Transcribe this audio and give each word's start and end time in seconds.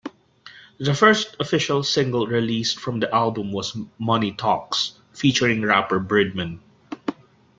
The 0.79 0.95
first 0.95 1.35
official 1.39 1.83
single 1.83 2.25
released 2.25 2.79
from 2.79 2.99
the 2.99 3.13
album 3.13 3.51
was 3.51 3.77
"Money 3.99 4.31
Talks" 4.31 4.93
featuring 5.13 5.61
rapper 5.61 5.99
Birdman. 5.99 6.59